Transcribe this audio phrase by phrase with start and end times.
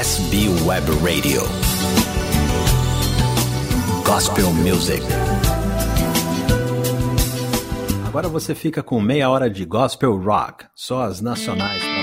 [0.00, 1.42] SB Web Radio.
[4.06, 5.02] Gospel Music.
[8.06, 11.97] Agora você fica com meia hora de gospel rock, só as nacionais.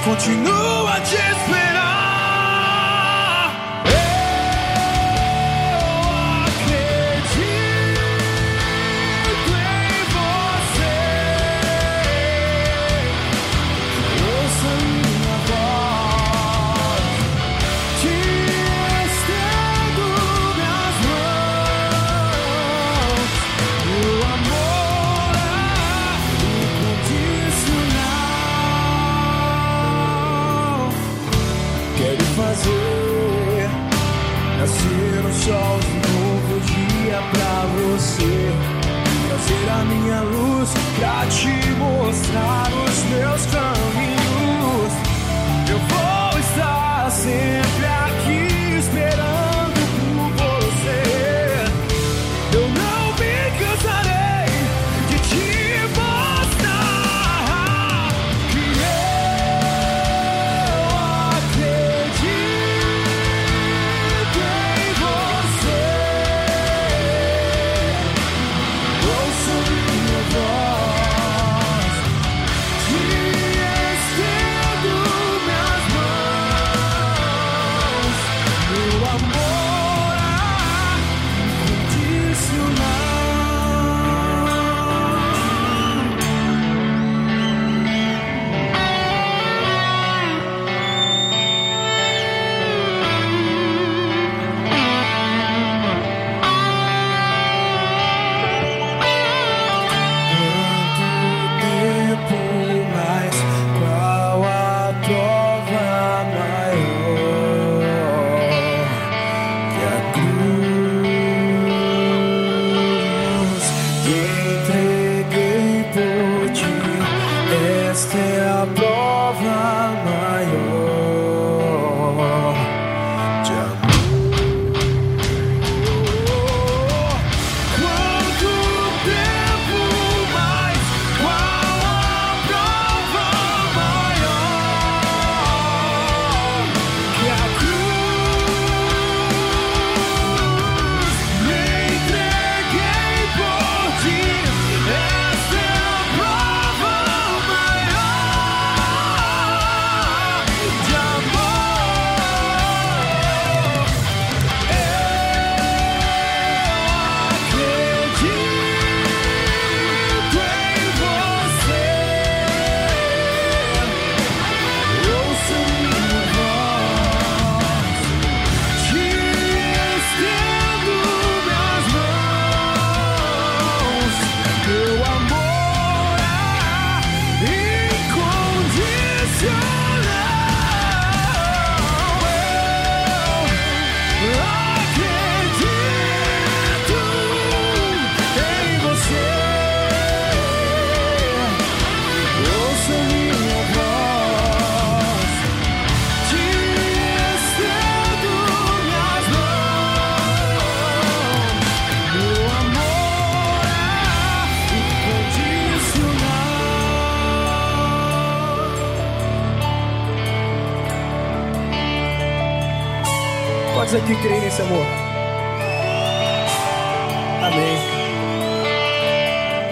[0.00, 0.67] continue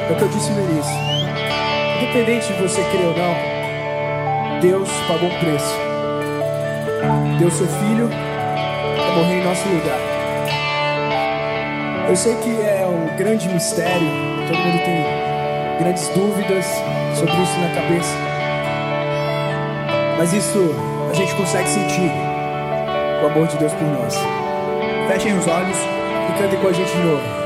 [0.08, 0.94] É o que eu disse no início.
[2.00, 5.74] Independente de você crer ou não, Deus pagou um preço.
[7.38, 9.98] Deu seu filho para morrer em nosso lugar.
[12.08, 14.06] Eu sei que é um grande mistério,
[14.46, 15.04] todo mundo tem
[15.80, 16.64] grandes dúvidas
[17.14, 18.14] sobre isso na cabeça.
[20.18, 20.70] Mas isso
[21.10, 22.12] a gente consegue sentir
[23.22, 24.14] o amor de Deus por nós.
[25.08, 27.45] Fechem os olhos e cantem com a gente de novo.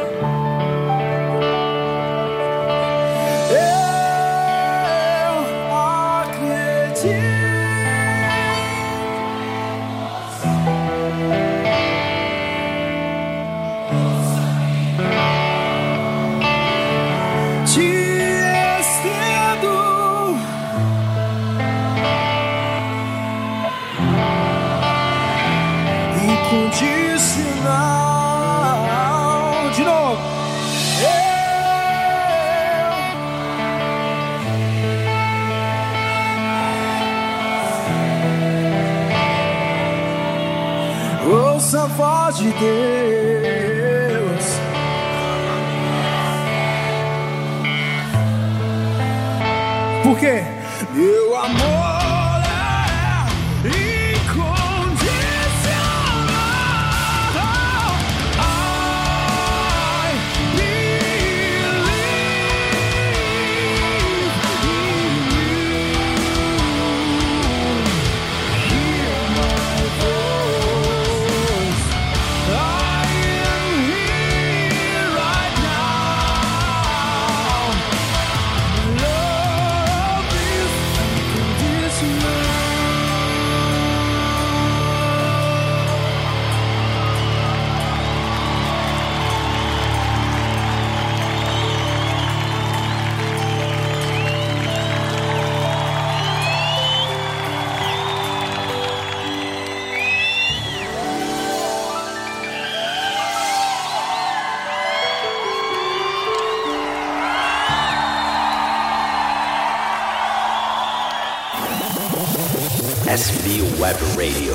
[42.40, 44.44] de Deus.
[50.02, 50.49] Por quê?
[113.10, 114.54] SV Web Radio.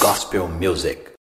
[0.00, 1.17] Gospel music.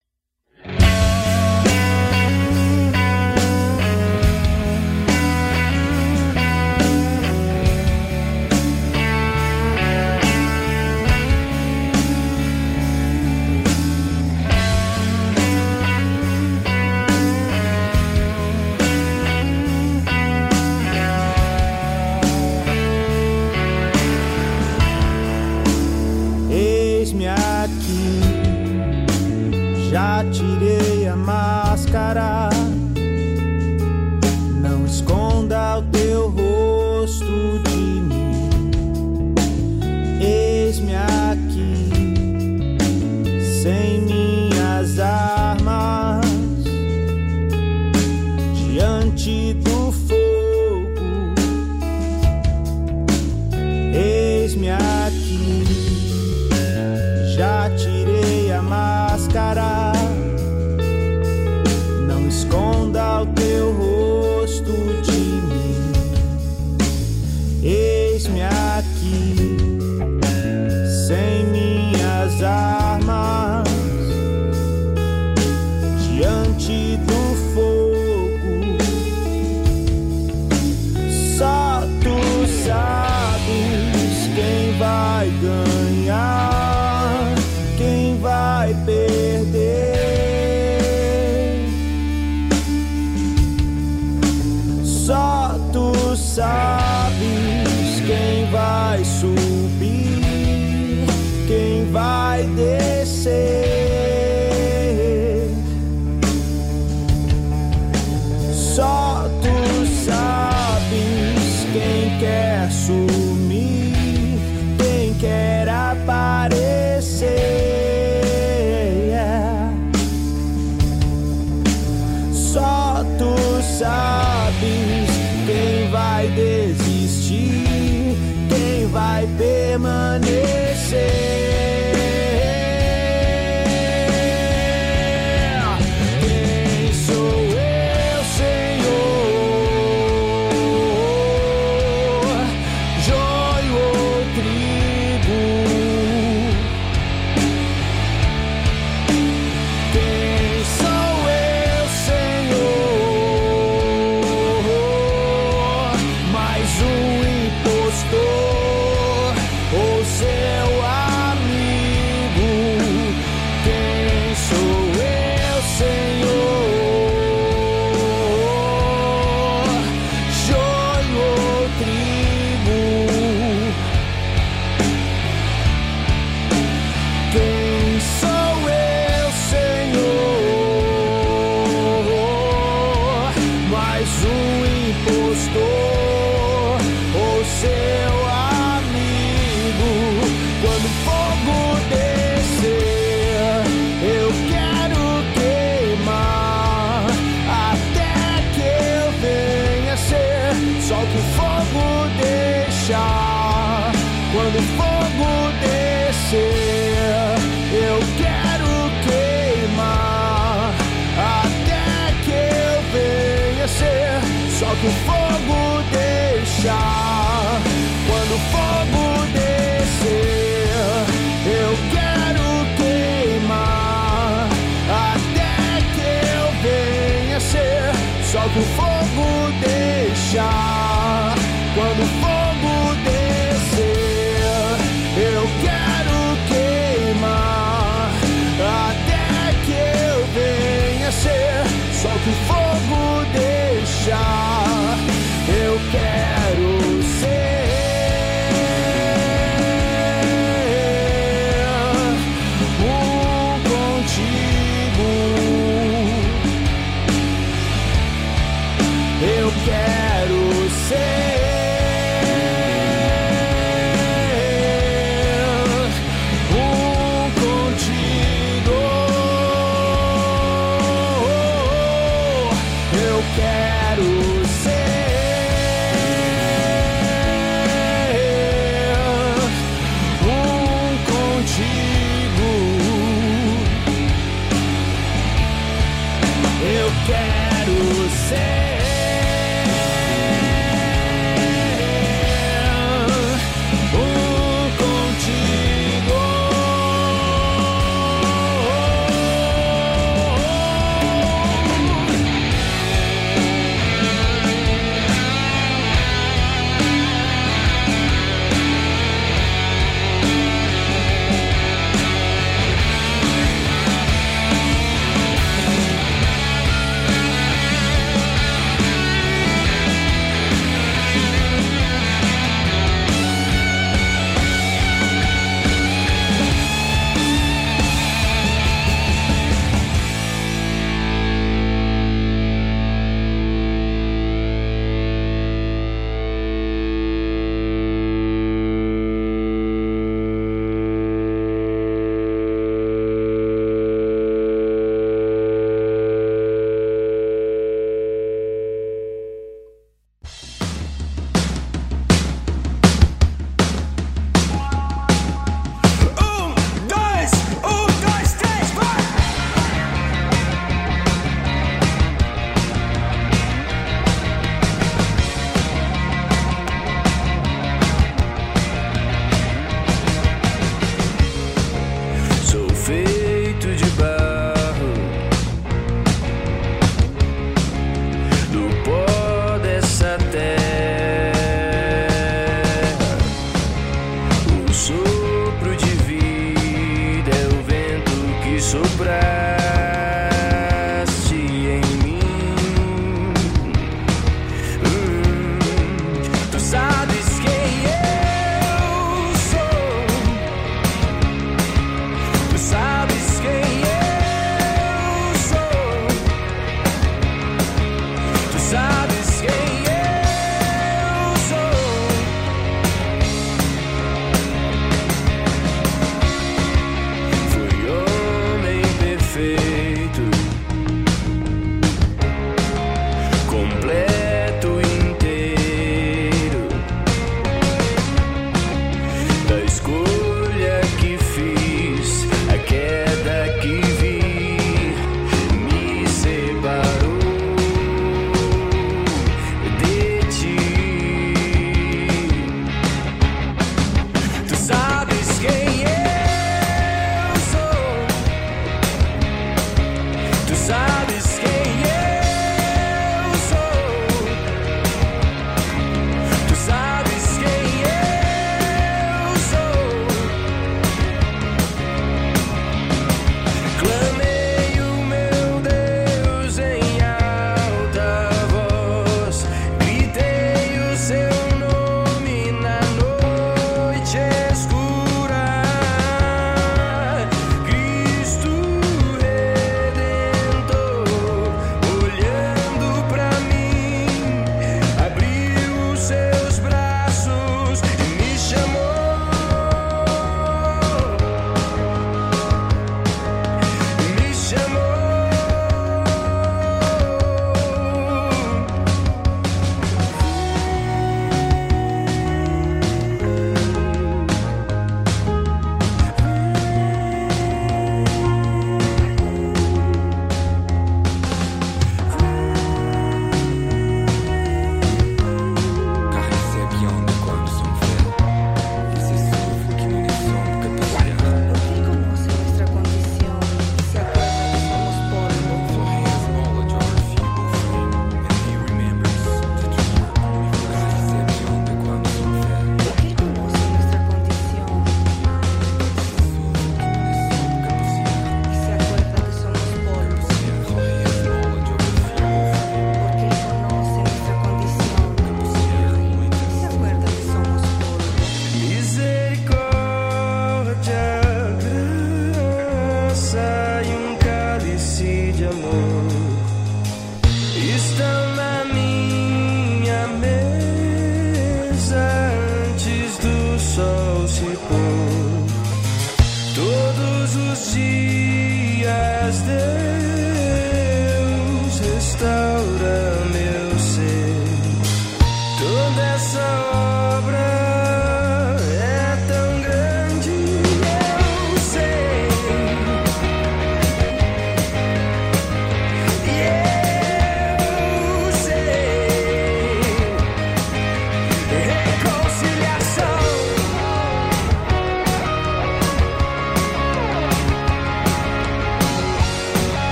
[85.23, 86.42] vai ganhar.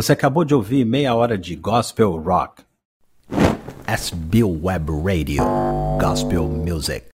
[0.00, 2.62] Você acabou de ouvir meia hora de Gospel Rock.
[3.86, 5.44] SB Web Radio.
[6.00, 7.09] Gospel Music.